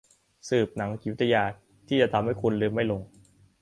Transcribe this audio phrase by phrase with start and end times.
[0.47, 1.43] สิบ หนังจิตวิทยา
[1.87, 3.01] ที่จะทำให้คุณลืมไม่ลง